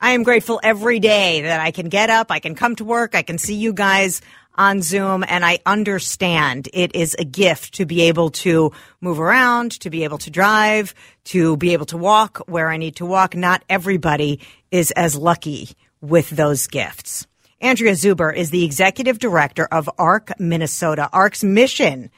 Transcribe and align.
I 0.00 0.10
am 0.10 0.24
grateful 0.24 0.60
every 0.62 1.00
day 1.00 1.40
that 1.42 1.60
I 1.60 1.70
can 1.70 1.88
get 1.88 2.10
up, 2.10 2.30
I 2.30 2.38
can 2.38 2.54
come 2.54 2.76
to 2.76 2.84
work, 2.84 3.14
I 3.14 3.22
can 3.22 3.38
see 3.38 3.54
you 3.54 3.72
guys 3.72 4.20
on 4.54 4.82
Zoom, 4.82 5.24
and 5.26 5.44
I 5.44 5.60
understand 5.64 6.68
it 6.72 6.94
is 6.94 7.16
a 7.18 7.24
gift 7.24 7.74
to 7.74 7.86
be 7.86 8.02
able 8.02 8.30
to 8.30 8.72
move 9.00 9.18
around, 9.18 9.72
to 9.80 9.90
be 9.90 10.04
able 10.04 10.18
to 10.18 10.30
drive, 10.30 10.94
to 11.24 11.56
be 11.56 11.72
able 11.72 11.86
to 11.86 11.96
walk 11.96 12.42
where 12.46 12.68
I 12.68 12.76
need 12.76 12.96
to 12.96 13.06
walk. 13.06 13.34
Not 13.34 13.64
everybody 13.68 14.40
is 14.70 14.90
as 14.92 15.16
lucky 15.16 15.70
with 16.00 16.30
those 16.30 16.66
gifts. 16.66 17.26
Andrea 17.60 17.92
Zuber 17.92 18.34
is 18.34 18.50
the 18.50 18.64
executive 18.64 19.18
director 19.18 19.66
of 19.72 19.88
ARC 19.98 20.38
Minnesota. 20.38 21.08
ARC's 21.12 21.42
mission 21.42 22.10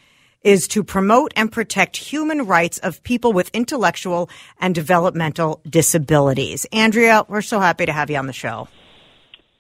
is 0.43 0.69
to 0.69 0.85
promote 0.85 1.33
and 1.37 1.51
protect 1.51 1.97
human 1.97 2.47
rights 2.47 2.79
of 2.79 3.03
people 3.03 3.33
with 3.33 3.51
intellectual 3.53 4.31
and 4.61 4.75
developmental 4.75 5.61
disabilities. 5.69 6.67
Andrea, 6.73 7.25
we're 7.29 7.43
so 7.43 7.61
happy 7.61 7.87
to 7.87 7.93
have 7.93 8.11
you 8.11 8.17
on 8.17 8.27
the 8.27 8.33
show. 8.33 8.69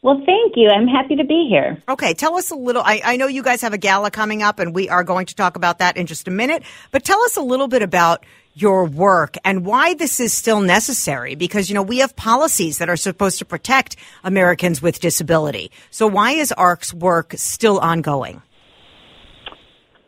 Well, 0.01 0.23
thank 0.25 0.55
you. 0.55 0.69
I'm 0.69 0.87
happy 0.87 1.17
to 1.17 1.25
be 1.25 1.49
here. 1.51 1.83
Okay, 1.89 2.15
tell 2.15 2.37
us 2.37 2.53
a 2.53 2.55
little. 2.55 2.83
I, 2.85 3.01
I, 3.05 3.17
know 3.17 3.27
you 3.27 3.43
guys 3.43 3.63
have 3.63 3.73
a 3.73 3.79
gala 3.79 4.13
coming 4.13 4.45
up, 4.45 4.61
and 4.61 4.73
we 4.73 4.89
are 4.89 5.03
going 5.03 5.27
to 5.27 5.35
talk 5.35 5.57
about 5.57 5.81
that 5.81 5.97
in 5.97 6.07
just 6.07 6.29
a 6.29 6.31
minute. 6.31 6.63
But 6.93 7.03
tell 7.03 7.21
us 7.23 7.37
a 7.37 7.43
little 7.43 7.67
bit 7.67 7.83
about 7.83 8.25
your 8.55 8.85
work 8.85 9.37
and 9.45 9.67
why 9.67 9.95
this 9.95 10.21
is 10.21 10.33
still 10.33 10.61
necessary. 10.61 11.35
Because, 11.35 11.69
you 11.69 11.75
know, 11.75 11.83
we 11.83 11.99
have 11.99 12.15
policies 12.15 12.79
that 12.79 12.89
are 12.89 12.97
supposed 12.97 13.41
to 13.41 13.45
protect 13.45 13.97
Americans 14.23 14.81
with 14.81 15.01
disability. 15.01 15.73
So 15.91 16.07
why 16.07 16.33
is 16.33 16.53
ARC's 16.53 16.95
work 16.95 17.35
still 17.37 17.81
ongoing? 17.81 18.41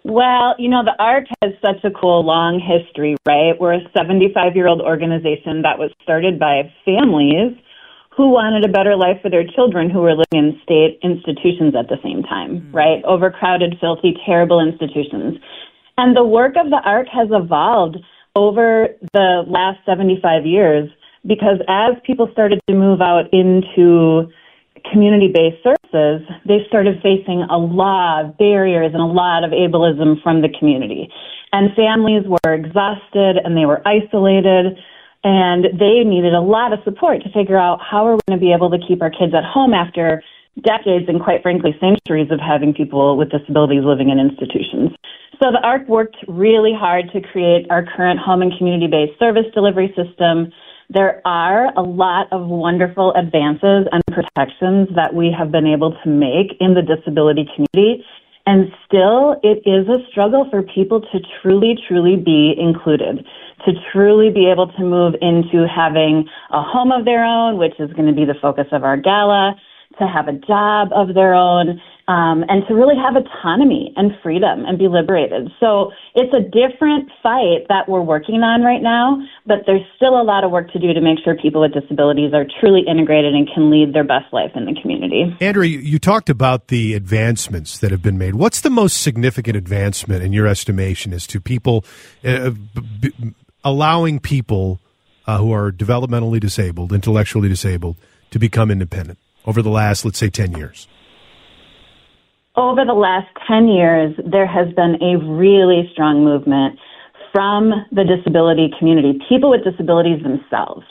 Well, 0.04 0.54
you 0.58 0.68
know, 0.68 0.82
the 0.84 0.96
ARC 1.02 1.26
has 1.42 1.52
such 1.60 1.84
a 1.84 1.90
cool 1.90 2.24
long 2.24 2.58
history, 2.58 3.16
right? 3.26 3.52
We're 3.60 3.74
a 3.74 3.90
75 3.96 4.56
year 4.56 4.66
old 4.66 4.80
organization 4.80 5.62
that 5.62 5.78
was 5.78 5.90
started 6.02 6.38
by 6.38 6.72
families 6.84 7.56
who 8.16 8.30
wanted 8.30 8.68
a 8.68 8.72
better 8.72 8.96
life 8.96 9.16
for 9.22 9.30
their 9.30 9.46
children 9.46 9.88
who 9.88 10.00
were 10.00 10.12
living 10.12 10.54
in 10.54 10.60
state 10.62 10.98
institutions 11.02 11.74
at 11.78 11.88
the 11.88 11.96
same 12.02 12.22
time, 12.22 12.60
mm-hmm. 12.60 12.76
right? 12.76 13.04
Overcrowded, 13.04 13.76
filthy, 13.80 14.14
terrible 14.26 14.60
institutions. 14.60 15.38
And 15.96 16.16
the 16.16 16.24
work 16.24 16.54
of 16.56 16.70
the 16.70 16.80
ARC 16.84 17.08
has 17.08 17.28
evolved 17.30 17.98
over 18.34 18.88
the 19.12 19.44
last 19.46 19.78
75 19.84 20.46
years 20.46 20.88
because 21.26 21.60
as 21.68 21.94
people 22.04 22.28
started 22.32 22.60
to 22.68 22.74
move 22.74 23.00
out 23.00 23.32
into 23.32 24.30
community-based 24.90 25.62
services, 25.62 26.26
they 26.46 26.64
started 26.68 27.00
facing 27.02 27.42
a 27.50 27.58
lot 27.58 28.24
of 28.24 28.38
barriers 28.38 28.92
and 28.92 29.02
a 29.02 29.06
lot 29.06 29.44
of 29.44 29.50
ableism 29.50 30.22
from 30.22 30.42
the 30.42 30.48
community. 30.58 31.08
And 31.52 31.74
families 31.74 32.24
were 32.26 32.54
exhausted 32.54 33.38
and 33.42 33.56
they 33.56 33.66
were 33.66 33.82
isolated 33.86 34.78
and 35.22 35.64
they 35.78 36.04
needed 36.04 36.32
a 36.32 36.40
lot 36.40 36.72
of 36.72 36.78
support 36.84 37.22
to 37.22 37.30
figure 37.32 37.58
out 37.58 37.80
how 37.82 38.06
are 38.06 38.14
we 38.14 38.20
going 38.28 38.40
to 38.40 38.44
be 38.44 38.52
able 38.52 38.70
to 38.70 38.78
keep 38.78 39.02
our 39.02 39.10
kids 39.10 39.34
at 39.34 39.44
home 39.44 39.74
after 39.74 40.22
decades 40.62 41.06
and 41.08 41.20
quite 41.22 41.42
frankly 41.42 41.76
centuries 41.80 42.30
of 42.30 42.40
having 42.40 42.72
people 42.72 43.16
with 43.16 43.30
disabilities 43.30 43.82
living 43.84 44.10
in 44.10 44.18
institutions. 44.18 44.90
So 45.42 45.50
the 45.52 45.60
ARC 45.62 45.88
worked 45.88 46.16
really 46.28 46.72
hard 46.74 47.10
to 47.12 47.20
create 47.20 47.66
our 47.70 47.84
current 47.84 48.20
home 48.20 48.42
and 48.42 48.52
community-based 48.56 49.18
service 49.18 49.46
delivery 49.54 49.94
system 49.96 50.52
there 50.92 51.22
are 51.24 51.72
a 51.76 51.82
lot 51.82 52.26
of 52.32 52.48
wonderful 52.48 53.14
advances 53.14 53.86
and 53.92 54.02
protections 54.10 54.88
that 54.96 55.14
we 55.14 55.32
have 55.36 55.52
been 55.52 55.66
able 55.66 55.96
to 56.02 56.10
make 56.10 56.56
in 56.58 56.74
the 56.74 56.82
disability 56.82 57.48
community. 57.54 58.04
And 58.46 58.72
still, 58.86 59.38
it 59.44 59.62
is 59.64 59.86
a 59.86 60.04
struggle 60.10 60.48
for 60.50 60.62
people 60.62 61.00
to 61.00 61.18
truly, 61.40 61.78
truly 61.86 62.16
be 62.16 62.54
included, 62.58 63.24
to 63.66 63.72
truly 63.92 64.30
be 64.30 64.50
able 64.50 64.66
to 64.66 64.82
move 64.82 65.14
into 65.20 65.68
having 65.68 66.28
a 66.50 66.62
home 66.62 66.90
of 66.90 67.04
their 67.04 67.24
own, 67.24 67.58
which 67.58 67.78
is 67.78 67.92
going 67.92 68.08
to 68.08 68.14
be 68.14 68.24
the 68.24 68.34
focus 68.42 68.66
of 68.72 68.82
our 68.82 68.96
gala, 68.96 69.54
to 69.98 70.06
have 70.08 70.26
a 70.26 70.32
job 70.32 70.88
of 70.92 71.14
their 71.14 71.34
own, 71.34 71.80
um, 72.10 72.42
and 72.48 72.66
to 72.66 72.74
really 72.74 72.96
have 72.96 73.14
autonomy 73.14 73.94
and 73.94 74.10
freedom 74.20 74.64
and 74.66 74.76
be 74.76 74.88
liberated. 74.88 75.48
So 75.60 75.92
it's 76.16 76.34
a 76.34 76.42
different 76.42 77.08
fight 77.22 77.68
that 77.68 77.86
we're 77.86 78.02
working 78.02 78.42
on 78.42 78.62
right 78.62 78.82
now, 78.82 79.22
but 79.46 79.58
there's 79.64 79.86
still 79.94 80.20
a 80.20 80.24
lot 80.24 80.42
of 80.42 80.50
work 80.50 80.72
to 80.72 80.80
do 80.80 80.92
to 80.92 81.00
make 81.00 81.18
sure 81.22 81.36
people 81.40 81.60
with 81.60 81.72
disabilities 81.72 82.34
are 82.34 82.44
truly 82.58 82.82
integrated 82.90 83.32
and 83.32 83.48
can 83.54 83.70
lead 83.70 83.94
their 83.94 84.02
best 84.02 84.32
life 84.32 84.50
in 84.56 84.64
the 84.64 84.74
community. 84.82 85.36
Andrea, 85.40 85.78
you 85.78 86.00
talked 86.00 86.28
about 86.28 86.66
the 86.66 86.94
advancements 86.94 87.78
that 87.78 87.92
have 87.92 88.02
been 88.02 88.18
made. 88.18 88.34
What's 88.34 88.60
the 88.60 88.70
most 88.70 89.00
significant 89.04 89.56
advancement 89.56 90.24
in 90.24 90.32
your 90.32 90.48
estimation 90.48 91.12
as 91.12 91.28
to 91.28 91.40
people 91.40 91.84
uh, 92.24 92.50
b- 93.00 93.12
allowing 93.62 94.18
people 94.18 94.80
uh, 95.28 95.38
who 95.38 95.52
are 95.52 95.70
developmentally 95.70 96.40
disabled, 96.40 96.92
intellectually 96.92 97.48
disabled, 97.48 97.96
to 98.32 98.40
become 98.40 98.68
independent 98.68 99.18
over 99.46 99.62
the 99.62 99.70
last, 99.70 100.04
let's 100.04 100.18
say, 100.18 100.28
10 100.28 100.56
years? 100.56 100.88
Over 102.68 102.84
the 102.84 102.94
last 102.94 103.28
10 103.46 103.68
years, 103.68 104.14
there 104.24 104.46
has 104.46 104.72
been 104.74 105.00
a 105.02 105.16
really 105.18 105.88
strong 105.92 106.24
movement 106.24 106.78
from 107.32 107.86
the 107.92 108.04
disability 108.04 108.70
community, 108.78 109.18
people 109.28 109.50
with 109.50 109.64
disabilities 109.64 110.22
themselves, 110.22 110.84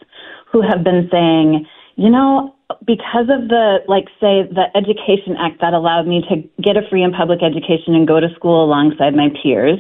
who 0.51 0.61
have 0.61 0.83
been 0.83 1.07
saying, 1.11 1.67
you 1.95 2.09
know, 2.09 2.55
because 2.87 3.27
of 3.29 3.49
the, 3.49 3.79
like, 3.87 4.05
say, 4.21 4.47
the 4.47 4.65
Education 4.75 5.35
Act 5.37 5.59
that 5.59 5.73
allowed 5.73 6.07
me 6.07 6.23
to 6.29 6.35
get 6.63 6.77
a 6.77 6.87
free 6.89 7.03
and 7.03 7.13
public 7.13 7.43
education 7.43 7.93
and 7.93 8.07
go 8.07 8.19
to 8.19 8.33
school 8.35 8.63
alongside 8.63 9.15
my 9.15 9.29
peers, 9.43 9.79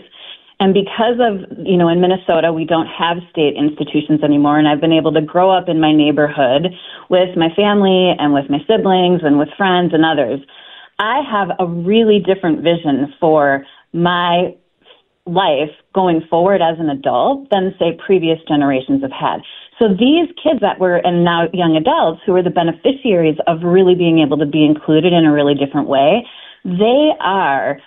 and 0.59 0.73
because 0.73 1.15
of, 1.23 1.47
you 1.65 1.77
know, 1.77 1.87
in 1.87 2.01
Minnesota, 2.01 2.51
we 2.51 2.65
don't 2.65 2.87
have 2.87 3.17
state 3.31 3.55
institutions 3.55 4.21
anymore, 4.21 4.59
and 4.59 4.67
I've 4.67 4.81
been 4.81 4.91
able 4.91 5.13
to 5.13 5.21
grow 5.21 5.49
up 5.49 5.69
in 5.69 5.79
my 5.79 5.93
neighborhood 5.93 6.75
with 7.09 7.37
my 7.37 7.47
family 7.55 8.11
and 8.19 8.33
with 8.33 8.49
my 8.49 8.59
siblings 8.67 9.21
and 9.23 9.39
with 9.39 9.47
friends 9.55 9.93
and 9.93 10.03
others. 10.03 10.41
I 10.99 11.21
have 11.29 11.49
a 11.59 11.65
really 11.65 12.19
different 12.19 12.61
vision 12.61 13.13
for 13.19 13.65
my 13.93 14.53
life 15.25 15.71
going 15.93 16.21
forward 16.29 16.61
as 16.61 16.79
an 16.79 16.89
adult 16.89 17.49
than, 17.49 17.73
say, 17.79 17.97
previous 18.05 18.39
generations 18.47 19.01
have 19.01 19.11
had. 19.11 19.41
So 19.77 19.87
these 19.87 20.27
kids 20.43 20.59
that 20.61 20.79
were, 20.79 20.97
and 20.97 21.23
now 21.23 21.47
young 21.53 21.77
adults 21.77 22.21
who 22.25 22.35
are 22.35 22.43
the 22.43 22.49
beneficiaries 22.49 23.37
of 23.47 23.63
really 23.63 23.95
being 23.95 24.19
able 24.19 24.37
to 24.37 24.45
be 24.45 24.65
included 24.65 25.13
in 25.13 25.25
a 25.25 25.31
really 25.31 25.55
different 25.55 25.87
way, 25.87 26.25
they 26.65 27.11
are 27.21 27.79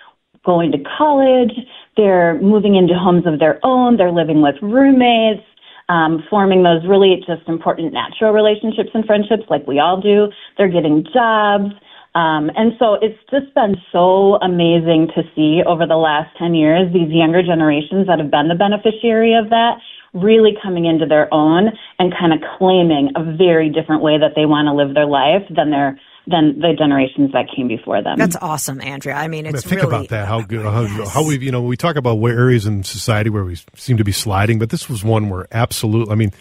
going 0.43 0.71
to 0.71 0.77
college, 0.97 1.53
they're 1.95 2.41
moving 2.41 2.75
into 2.75 2.95
homes 2.95 3.27
of 3.27 3.39
their 3.39 3.59
own, 3.63 3.97
they're 3.97 4.11
living 4.11 4.41
with 4.41 4.55
roommates, 4.61 5.43
um, 5.89 6.23
forming 6.29 6.63
those 6.63 6.81
really 6.87 7.17
just 7.27 7.47
important 7.47 7.93
natural 7.93 8.33
relationships 8.33 8.89
and 8.93 9.05
friendships 9.05 9.43
like 9.49 9.67
we 9.67 9.79
all 9.79 10.01
do. 10.01 10.29
They're 10.57 10.67
getting 10.67 11.05
jobs. 11.13 11.71
Um, 12.15 12.51
and 12.55 12.73
so 12.77 12.93
it's 13.01 13.17
just 13.31 13.53
been 13.55 13.75
so 13.91 14.35
amazing 14.35 15.09
to 15.15 15.23
see 15.35 15.61
over 15.65 15.87
the 15.87 15.97
last 15.97 16.29
10 16.37 16.53
years 16.53 16.93
these 16.93 17.09
younger 17.09 17.41
generations 17.41 18.05
that 18.07 18.19
have 18.19 18.29
been 18.29 18.49
the 18.49 18.55
beneficiary 18.55 19.33
of 19.33 19.49
that 19.49 19.81
really 20.13 20.51
coming 20.61 20.85
into 20.85 21.07
their 21.07 21.33
own 21.33 21.71
and 21.97 22.13
kind 22.13 22.33
of 22.33 22.39
claiming 22.57 23.09
a 23.15 23.23
very 23.35 23.69
different 23.69 24.03
way 24.03 24.17
that 24.19 24.33
they 24.35 24.45
want 24.45 24.67
to 24.67 24.73
live 24.73 24.93
their 24.93 25.07
life 25.07 25.41
than 25.49 25.71
their 25.71 25.99
than 26.25 26.59
the 26.59 26.73
generations 26.77 27.31
that 27.33 27.47
came 27.53 27.67
before 27.67 28.01
them. 28.01 28.17
That's 28.17 28.37
awesome, 28.37 28.79
Andrea. 28.79 29.15
I 29.15 29.27
mean, 29.27 29.45
it's 29.45 29.55
I 29.55 29.57
mean, 29.57 29.61
think 29.61 29.81
really, 29.81 29.95
about 29.95 30.09
that. 30.09 30.27
How 30.27 30.41
good, 30.41 30.63
how, 30.63 30.81
yes. 30.83 31.11
how 31.11 31.25
we, 31.25 31.37
you 31.37 31.51
know, 31.51 31.61
we 31.61 31.75
talk 31.75 31.97
about 31.97 32.19
where 32.19 32.37
areas 32.37 32.65
in 32.65 32.83
society 32.83 33.29
where 33.29 33.43
we 33.43 33.57
seem 33.75 33.97
to 33.97 34.05
be 34.05 34.13
sliding, 34.13 34.57
but 34.57 34.69
this 34.69 34.87
was 34.87 35.03
one 35.03 35.29
where 35.29 35.47
absolutely. 35.51 36.13
I 36.13 36.15
mean, 36.15 36.31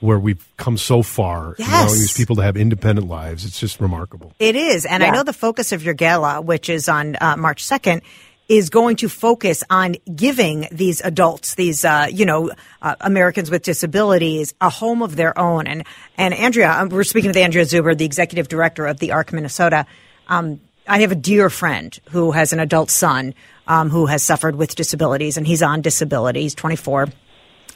where 0.00 0.18
we've 0.18 0.46
come 0.56 0.76
so 0.76 1.02
far 1.02 1.54
yes. 1.58 1.68
allowing 1.68 1.98
these 1.98 2.16
people 2.16 2.36
to 2.36 2.42
have 2.42 2.56
independent 2.56 3.08
lives. 3.08 3.44
It's 3.44 3.58
just 3.58 3.80
remarkable. 3.80 4.32
It 4.38 4.56
is. 4.56 4.84
And 4.84 5.02
yeah. 5.02 5.08
I 5.08 5.12
know 5.12 5.22
the 5.22 5.32
focus 5.32 5.72
of 5.72 5.82
your 5.82 5.94
gala, 5.94 6.40
which 6.40 6.68
is 6.68 6.88
on 6.88 7.16
uh, 7.20 7.36
March 7.36 7.64
2nd, 7.64 8.02
is 8.48 8.70
going 8.70 8.96
to 8.96 9.08
focus 9.08 9.64
on 9.70 9.96
giving 10.14 10.68
these 10.70 11.00
adults, 11.00 11.54
these 11.56 11.84
uh, 11.84 12.06
you 12.10 12.24
know 12.24 12.50
uh, 12.82 12.94
Americans 13.00 13.50
with 13.50 13.62
disabilities, 13.62 14.54
a 14.60 14.70
home 14.70 15.02
of 15.02 15.16
their 15.16 15.36
own. 15.38 15.66
And 15.66 15.84
and 16.16 16.32
Andrea, 16.32 16.70
um, 16.70 16.88
we're 16.90 17.04
speaking 17.04 17.30
with 17.30 17.36
Andrea 17.36 17.64
Zuber, 17.64 17.96
the 17.96 18.04
executive 18.04 18.48
director 18.48 18.86
of 18.86 18.98
the 18.98 19.12
ARC 19.12 19.32
Minnesota. 19.32 19.86
Um, 20.28 20.60
I 20.88 21.00
have 21.00 21.10
a 21.10 21.16
dear 21.16 21.50
friend 21.50 21.98
who 22.10 22.30
has 22.30 22.52
an 22.52 22.60
adult 22.60 22.90
son 22.90 23.34
um, 23.66 23.90
who 23.90 24.06
has 24.06 24.22
suffered 24.22 24.54
with 24.54 24.76
disabilities, 24.76 25.36
and 25.36 25.46
he's 25.46 25.62
on 25.62 25.80
disability. 25.82 26.42
He's 26.42 26.54
24 26.54 27.08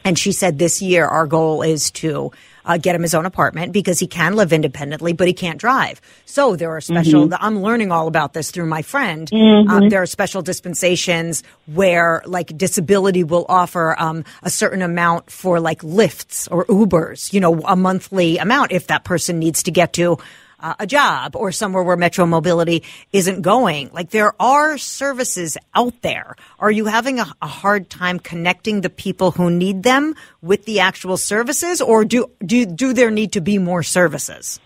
And 0.05 0.19
she 0.19 0.33
said 0.33 0.59
this 0.59 0.81
year 0.81 1.07
our 1.07 1.27
goal 1.27 1.63
is 1.63 1.91
to 1.93 2.33
uh, 2.65 2.77
get 2.77 2.95
him 2.95 3.03
his 3.03 3.15
own 3.15 3.27
apartment 3.27 3.73
because 3.73 3.99
he 3.99 4.07
can 4.07 4.37
live 4.37 4.53
independently, 4.53 5.13
but 5.13 5.27
he 5.27 5.33
can't 5.33 5.59
drive. 5.59 6.01
So 6.25 6.57
there 6.57 6.71
are 6.71 6.81
special. 6.81 7.25
Mm-hmm. 7.25 7.43
I'm 7.45 7.63
learning 7.63 7.93
all 7.93 8.07
about 8.07 8.33
this 8.33 8.51
through 8.51 8.67
my 8.67 8.83
friend. 8.83 9.29
Mm-hmm. 9.31 9.71
Um, 9.71 9.89
there 9.89 10.03
are 10.03 10.07
special 10.07 10.43
dispensations 10.43 11.43
where 11.67 12.23
like 12.27 12.57
disability 12.57 13.25
will 13.25 13.47
offer 13.49 13.97
um, 13.99 14.25
a 14.43 14.51
certain 14.51 14.83
amount 14.83 15.31
for 15.31 15.61
like 15.61 15.83
lifts 15.83 16.49
or 16.49 16.65
Ubers. 16.67 17.33
You 17.33 17.41
know, 17.41 17.61
a 17.63 17.77
monthly 17.77 18.39
amount 18.39 18.73
if 18.73 18.87
that 18.89 19.05
person 19.05 19.39
needs 19.39 19.63
to 19.65 19.71
get 19.71 19.93
to 19.95 20.19
uh, 20.61 20.75
a 20.79 20.87
job 20.87 21.37
or 21.37 21.53
somewhere 21.53 21.83
where 21.83 21.97
Metro 21.97 22.27
Mobility 22.27 22.83
isn't 23.13 23.43
going. 23.43 23.91
Like 23.93 24.11
there 24.11 24.35
are 24.41 24.79
services 24.79 25.57
out 25.75 26.01
there. 26.03 26.37
Are 26.59 26.71
you 26.71 26.87
having 26.87 27.21
a, 27.21 27.27
a 27.43 27.47
hard 27.47 27.91
time 27.91 28.19
connecting 28.19 28.81
the 28.81 28.91
people 28.91 29.31
who 29.33 29.51
need 29.51 29.83
them 29.83 30.15
with 30.43 30.65
the 30.65 30.81
actual 30.81 31.17
services, 31.17 31.81
or 31.81 32.05
do 32.05 32.31
do 32.45 32.67
do 32.67 32.93
there 32.93 33.11
need 33.11 33.33
to 33.33 33.41
be 33.41 33.59
more 33.59 33.83
services? 33.83 34.61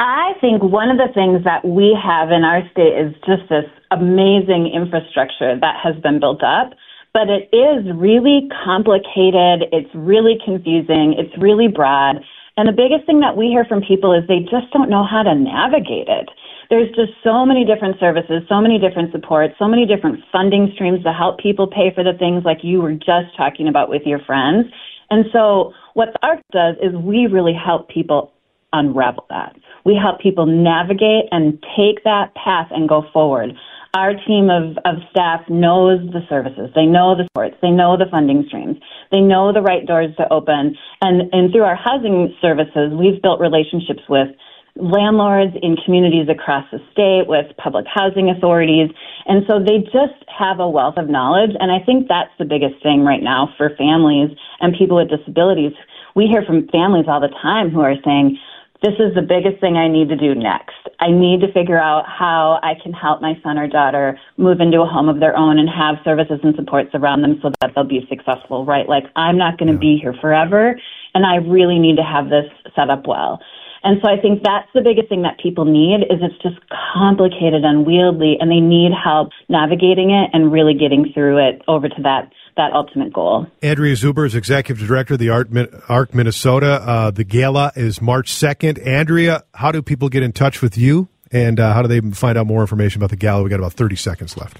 I 0.00 0.32
think 0.40 0.62
one 0.62 0.90
of 0.90 0.98
the 0.98 1.12
things 1.14 1.44
that 1.44 1.64
we 1.64 1.96
have 1.96 2.30
in 2.32 2.42
our 2.42 2.68
state 2.72 2.98
is 2.98 3.14
just 3.24 3.48
this 3.48 3.64
amazing 3.92 4.72
infrastructure 4.74 5.58
that 5.60 5.76
has 5.82 5.94
been 6.02 6.18
built 6.18 6.42
up, 6.42 6.72
but 7.12 7.30
it 7.30 7.48
is 7.54 7.86
really 7.94 8.48
complicated. 8.64 9.70
It's 9.70 9.94
really 9.94 10.36
confusing. 10.44 11.14
It's 11.16 11.32
really 11.40 11.68
broad. 11.68 12.24
And 12.56 12.68
the 12.68 12.72
biggest 12.72 13.04
thing 13.06 13.20
that 13.20 13.36
we 13.36 13.48
hear 13.48 13.64
from 13.64 13.82
people 13.82 14.12
is 14.12 14.26
they 14.28 14.40
just 14.40 14.70
don't 14.72 14.88
know 14.88 15.04
how 15.04 15.22
to 15.22 15.34
navigate 15.34 16.08
it. 16.08 16.28
There's 16.70 16.88
just 16.94 17.12
so 17.22 17.44
many 17.44 17.64
different 17.64 17.98
services, 17.98 18.42
so 18.48 18.60
many 18.60 18.78
different 18.78 19.12
supports, 19.12 19.54
so 19.58 19.66
many 19.66 19.86
different 19.86 20.22
funding 20.30 20.70
streams 20.74 21.02
to 21.02 21.12
help 21.12 21.38
people 21.38 21.66
pay 21.66 21.92
for 21.92 22.04
the 22.04 22.14
things 22.14 22.44
like 22.44 22.58
you 22.62 22.80
were 22.80 22.94
just 22.94 23.36
talking 23.36 23.68
about 23.68 23.90
with 23.90 24.02
your 24.06 24.20
friends. 24.20 24.66
And 25.10 25.26
so 25.32 25.72
what 25.94 26.12
the 26.12 26.26
ARC 26.26 26.40
does 26.52 26.76
is 26.80 26.94
we 26.94 27.26
really 27.26 27.54
help 27.54 27.88
people 27.88 28.32
unravel 28.72 29.26
that. 29.30 29.56
We 29.84 29.94
help 29.94 30.20
people 30.20 30.46
navigate 30.46 31.26
and 31.30 31.62
take 31.76 32.04
that 32.04 32.34
path 32.34 32.68
and 32.70 32.88
go 32.88 33.04
forward. 33.12 33.54
Our 33.94 34.14
team 34.26 34.50
of, 34.50 34.76
of 34.84 34.98
staff 35.10 35.42
knows 35.48 36.00
the 36.10 36.26
services. 36.28 36.70
They 36.74 36.84
know 36.84 37.14
the 37.14 37.24
supports. 37.30 37.56
They 37.62 37.70
know 37.70 37.96
the 37.96 38.10
funding 38.10 38.44
streams. 38.48 38.76
They 39.12 39.20
know 39.20 39.52
the 39.52 39.62
right 39.62 39.86
doors 39.86 40.10
to 40.18 40.26
open. 40.32 40.74
And, 41.00 41.32
and 41.32 41.52
through 41.52 41.62
our 41.62 41.76
housing 41.76 42.34
services, 42.42 42.90
we've 42.90 43.22
built 43.22 43.38
relationships 43.38 44.02
with 44.08 44.34
landlords 44.76 45.54
in 45.62 45.76
communities 45.84 46.26
across 46.28 46.66
the 46.72 46.82
state, 46.90 47.30
with 47.30 47.46
public 47.56 47.86
housing 47.86 48.28
authorities. 48.30 48.90
And 49.26 49.46
so 49.48 49.62
they 49.62 49.86
just 49.94 50.18
have 50.26 50.58
a 50.58 50.68
wealth 50.68 50.98
of 50.98 51.08
knowledge. 51.08 51.54
And 51.60 51.70
I 51.70 51.78
think 51.78 52.08
that's 52.08 52.34
the 52.38 52.44
biggest 52.44 52.82
thing 52.82 53.04
right 53.04 53.22
now 53.22 53.54
for 53.56 53.70
families 53.78 54.34
and 54.58 54.74
people 54.76 54.96
with 54.96 55.08
disabilities. 55.08 55.72
We 56.16 56.26
hear 56.26 56.42
from 56.42 56.66
families 56.68 57.06
all 57.06 57.20
the 57.20 57.34
time 57.42 57.70
who 57.70 57.80
are 57.80 57.94
saying, 58.04 58.38
this 58.84 59.00
is 59.00 59.14
the 59.14 59.24
biggest 59.24 59.60
thing 59.64 59.78
I 59.80 59.88
need 59.88 60.10
to 60.10 60.16
do 60.16 60.34
next. 60.34 60.76
I 61.00 61.10
need 61.10 61.40
to 61.40 61.50
figure 61.52 61.80
out 61.80 62.04
how 62.04 62.60
I 62.62 62.74
can 62.82 62.92
help 62.92 63.22
my 63.22 63.32
son 63.42 63.56
or 63.56 63.66
daughter 63.66 64.18
move 64.36 64.60
into 64.60 64.82
a 64.82 64.86
home 64.86 65.08
of 65.08 65.20
their 65.20 65.34
own 65.34 65.58
and 65.58 65.68
have 65.70 65.96
services 66.04 66.38
and 66.44 66.54
supports 66.54 66.90
around 66.92 67.22
them 67.22 67.40
so 67.40 67.50
that 67.62 67.72
they'll 67.74 67.88
be 67.88 68.06
successful, 68.10 68.66
right? 68.66 68.86
Like, 68.86 69.04
I'm 69.16 69.38
not 69.38 69.56
going 69.56 69.68
to 69.68 69.74
yeah. 69.74 69.96
be 69.96 69.96
here 69.96 70.14
forever, 70.20 70.78
and 71.14 71.24
I 71.24 71.36
really 71.36 71.78
need 71.78 71.96
to 71.96 72.04
have 72.04 72.28
this 72.28 72.44
set 72.76 72.90
up 72.90 73.06
well. 73.08 73.40
And 73.84 74.00
so 74.02 74.10
I 74.10 74.20
think 74.20 74.42
that's 74.42 74.68
the 74.74 74.80
biggest 74.80 75.08
thing 75.08 75.22
that 75.22 75.38
people 75.38 75.64
need 75.64 76.04
is 76.08 76.20
it's 76.20 76.40
just 76.42 76.56
complicated, 76.92 77.64
unwieldy, 77.64 78.36
and 78.40 78.50
they 78.50 78.60
need 78.60 78.92
help 78.92 79.30
navigating 79.48 80.10
it 80.10 80.28
and 80.32 80.52
really 80.52 80.74
getting 80.74 81.10
through 81.12 81.38
it 81.38 81.62
over 81.68 81.88
to 81.88 82.02
that 82.02 82.32
that 82.56 82.72
ultimate 82.72 83.12
goal. 83.12 83.46
Andrea 83.62 83.94
Zuber 83.94 84.26
is 84.26 84.34
executive 84.34 84.84
director 84.86 85.14
of 85.14 85.20
the 85.20 85.30
Art, 85.30 85.48
ARC 85.88 86.14
Minnesota. 86.14 86.74
Uh, 86.74 87.10
the 87.10 87.24
gala 87.24 87.72
is 87.74 88.00
March 88.00 88.32
2nd. 88.32 88.86
Andrea, 88.86 89.42
how 89.54 89.72
do 89.72 89.82
people 89.82 90.08
get 90.08 90.22
in 90.22 90.30
touch 90.32 90.62
with 90.62 90.78
you? 90.78 91.08
And 91.32 91.58
uh, 91.58 91.74
how 91.74 91.82
do 91.82 91.88
they 91.88 92.00
find 92.14 92.38
out 92.38 92.46
more 92.46 92.60
information 92.60 93.00
about 93.00 93.10
the 93.10 93.16
gala? 93.16 93.42
We 93.42 93.50
got 93.50 93.58
about 93.58 93.72
30 93.72 93.96
seconds 93.96 94.36
left. 94.36 94.58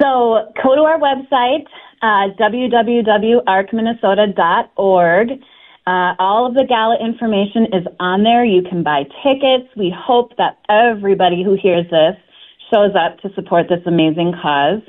So 0.00 0.52
go 0.62 0.76
to 0.76 0.82
our 0.82 1.00
website, 1.00 1.66
uh, 2.02 2.28
www.arcminnesota.org. 2.38 5.30
Uh, 5.86 6.14
all 6.18 6.46
of 6.46 6.54
the 6.54 6.64
gala 6.68 6.96
information 7.02 7.66
is 7.72 7.84
on 7.98 8.22
there. 8.22 8.44
You 8.44 8.62
can 8.62 8.84
buy 8.84 9.04
tickets. 9.24 9.68
We 9.76 9.92
hope 9.96 10.36
that 10.36 10.58
everybody 10.68 11.42
who 11.42 11.56
hears 11.60 11.90
this 11.90 12.14
shows 12.72 12.94
up 12.94 13.18
to 13.20 13.32
support 13.34 13.66
this 13.68 13.80
amazing 13.86 14.34
cause. 14.40 14.80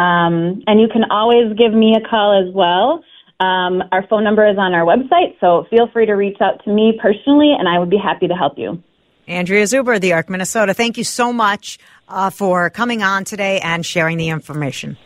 Um, 0.00 0.62
and 0.66 0.80
you 0.80 0.88
can 0.88 1.04
always 1.10 1.52
give 1.58 1.74
me 1.74 1.94
a 1.94 2.08
call 2.08 2.32
as 2.32 2.54
well. 2.54 3.04
Um, 3.38 3.82
our 3.92 4.06
phone 4.08 4.24
number 4.24 4.48
is 4.48 4.56
on 4.56 4.72
our 4.72 4.84
website, 4.84 5.38
so 5.40 5.66
feel 5.68 5.88
free 5.92 6.06
to 6.06 6.14
reach 6.14 6.38
out 6.40 6.64
to 6.64 6.72
me 6.72 6.98
personally, 7.00 7.54
and 7.58 7.68
I 7.68 7.78
would 7.78 7.90
be 7.90 7.98
happy 7.98 8.26
to 8.26 8.34
help 8.34 8.54
you. 8.56 8.82
Andrea 9.28 9.64
Zuber, 9.64 10.00
the 10.00 10.14
ARC 10.14 10.30
Minnesota, 10.30 10.72
thank 10.72 10.96
you 10.96 11.04
so 11.04 11.32
much 11.32 11.78
uh, 12.08 12.30
for 12.30 12.70
coming 12.70 13.02
on 13.02 13.24
today 13.24 13.60
and 13.60 13.84
sharing 13.84 14.16
the 14.16 14.30
information. 14.30 14.96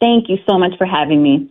Thank 0.00 0.28
you 0.28 0.38
so 0.48 0.58
much 0.58 0.72
for 0.78 0.86
having 0.86 1.22
me. 1.22 1.50